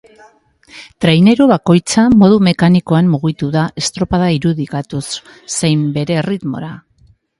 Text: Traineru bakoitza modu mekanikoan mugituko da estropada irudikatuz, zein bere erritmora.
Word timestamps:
Traineru 1.03 1.45
bakoitza 1.51 2.05
modu 2.23 2.39
mekanikoan 2.47 3.11
mugituko 3.17 3.51
da 3.57 3.67
estropada 3.85 4.31
irudikatuz, 4.39 5.05
zein 5.59 5.85
bere 5.99 6.19
erritmora. 6.23 6.73